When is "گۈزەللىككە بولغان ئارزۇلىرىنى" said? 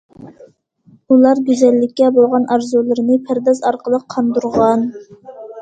1.49-3.19